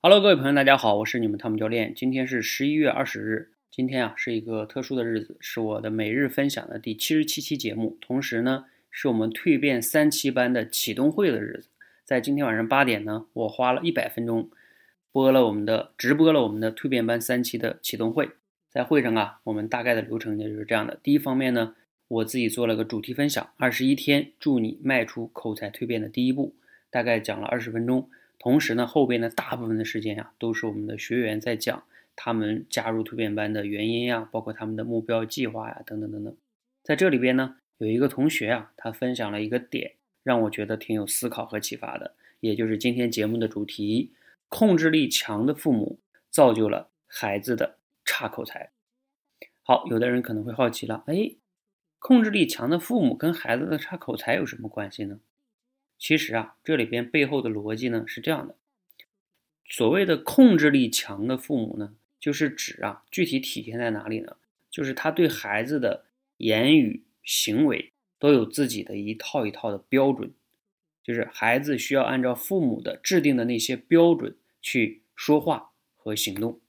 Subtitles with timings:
[0.00, 1.92] Hello，各位朋友，大家好，我是你们汤姆教练。
[1.92, 11.70] 今天是十一月二十日，今天啊是一个特殊的日子，是我的每日分享的第七十七期节目，同时呢是我们蜕变三期班的启动会的日子。
[12.04, 14.48] 在今天晚上八点呢，我花了一百分钟
[15.10, 18.30] 播了我们的直播了我们的蜕变班三期的启动会。
[18.70, 21.74] 在会上啊，我们大概的流程呢就是这样的：第一方面呢，
[22.06, 26.54] 我自己做了个主题分享，二十一天助你迈出口才蜕变的第一步，
[26.88, 28.08] 大概讲了二十分钟。
[28.38, 31.82] 同时呢，后边的大部分的时间呀，都是我们的学员在讲
[32.14, 36.36] 他们加入蜕变班的原因呀，包括他们的目标计划呀，等等等等。
[36.84, 44.14] 在这里边呢，有一个同学啊，他分享了一个点，让我觉得挺有思考和启发的，也就是今天节目的主题：
[44.48, 45.98] 控制力强的父母
[46.30, 48.70] 造就了孩子的差口才。
[49.62, 51.32] 好，有的人可能会好奇了，哎，
[51.98, 55.20] 控制力强的父母跟孩子的差口才有什么关系呢？
[55.98, 58.54] 其实啊，这里边背后的逻辑呢是这样的：
[59.64, 64.36] 所谓的控制力强的父母呢，就是指啊，具体体现在哪里呢？
[64.70, 66.04] 就是他对孩子的
[66.36, 70.32] 言语行为都有自己的一套一套的标准，
[71.02, 76.60] 就是孩子需要按照父母的制定的那些标准去说话和行动。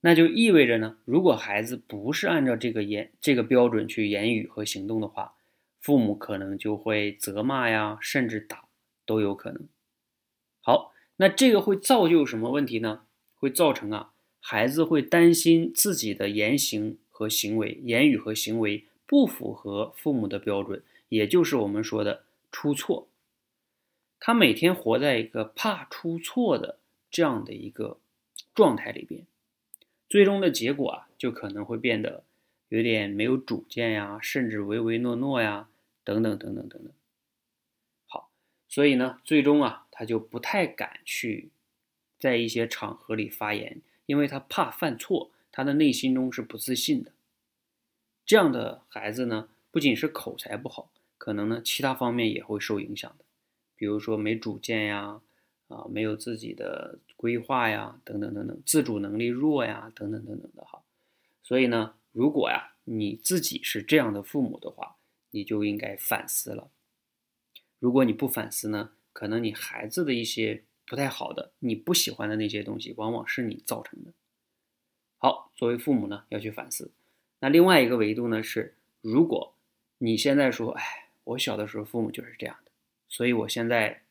[0.00, 5.34] 那就意味着呢，如果孩子不是按照这个言这个标准去言语和行动的话，
[5.84, 8.68] 父母可能就会责骂呀，甚至打
[9.04, 9.68] 都有可能。
[10.62, 13.02] 好，那这个会造就什么问题呢？
[13.34, 23.06] 会造成啊，孩子会担心自己的言行和行为、言语和行为不符合父母的标准，也就是我们说的出错。
[24.18, 26.78] 他每天活在一个怕出错的
[27.10, 27.98] 这样的一个
[28.54, 29.26] 状态里边，
[30.08, 32.24] 最终的结果啊，就可能会变得
[32.70, 35.68] 有点没有主见呀，甚至唯唯诺诺呀。
[36.04, 36.92] 等等等等等等，
[38.06, 38.30] 好，
[38.68, 41.50] 所以呢，最终啊，他就不太敢去
[42.18, 47.12] 在一些场合里发言，因为他怕犯错，他的内心中是不自信的。
[48.26, 53.24] 这样的孩子呢，不仅是口才不好，可能呢，其他方面也会受影响的，
[53.74, 55.22] 比如说没主见呀，
[55.68, 60.82] 啊，没有自己的规划呀，等等等等，自主能力弱呀，等等等等的哈。
[61.42, 64.96] 所以呢，如果呀，你自己是这样的父母的话，
[65.34, 66.70] 你就应该反思了。
[67.80, 74.12] 如果你不反思呢，可能你孩子的一些不太好的、你不喜欢的那些东西，往往是你造成的。
[75.18, 76.92] 好，作为父母呢，要去反思。
[77.40, 79.56] 那另外一个维度呢是，如果
[79.98, 82.70] 你现在说，哎，我小的时候父母就是这样的，
[83.08, 84.04] 所以我现在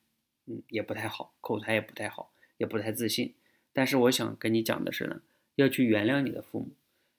[0.46, 3.34] 嗯也不太好，口才也不太好，也不太自信。
[3.72, 5.22] 但是我想跟你讲的是呢，
[5.56, 6.72] 要去原谅你的父母，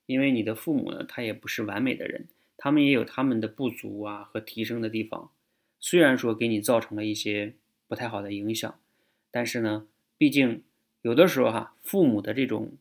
[0.04, 2.28] 因为你的父母呢，他也不是完美的人。
[2.56, 5.30] 他们也有他们的不足啊和提升的地方，
[5.80, 7.54] 虽然说给你造成了一些
[7.86, 8.80] 不太好的影响，
[9.30, 10.62] 但是呢，毕竟
[11.02, 12.72] 有的时候哈，父母的这种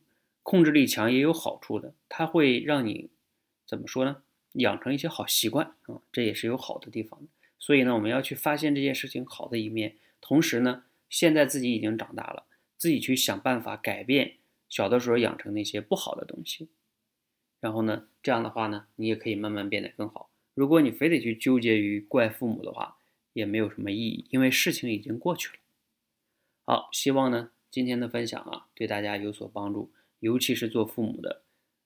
[0.42, 3.10] 控制力强也有好处的，他会让你
[3.66, 4.22] 怎么说呢？
[4.52, 7.26] 养成一些好习惯啊，这也是有好的地方的。
[7.58, 12.44] 所以呢，我们要去发现这件事情好的一面，同时呢，现在自己已经长大了，
[12.76, 14.36] 自己去想办法改变
[14.68, 16.68] 小的时候养成那些不好的东西。
[17.64, 20.28] 然后呢，这样的话呢，你也可以慢慢变得更好。
[20.52, 22.98] 如果你非得去纠结于怪父母的话，
[23.32, 25.54] 也没有什么意义，因为事情已经过去了。
[26.66, 31.40] 好，希望呢今天的分享啊对大家有所帮助，尤其是做父母的，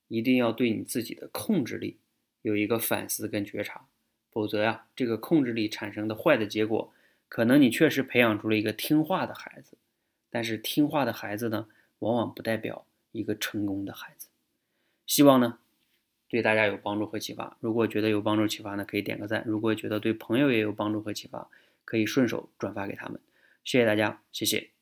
[0.08, 2.00] 一定要对你自己的控制力
[2.42, 3.86] 有一个反思跟觉察，
[4.32, 6.92] 否则呀，这个控制力产生的坏的结果，
[7.28, 9.78] 可能你确实培养出了一个听话的孩子，
[10.28, 11.68] 但是听话的孩子呢，
[12.00, 14.26] 往往不代表一个成功的孩子。
[15.06, 15.60] 希望呢。
[16.28, 17.56] 对大家有帮助和启发。
[17.60, 21.48] 如果觉得有帮助启发呢，可以点个赞；如果觉得对朋友也有帮助和启发，
[21.84, 23.20] 可以顺手转发给他们。
[23.64, 24.77] 谢谢大家，谢谢。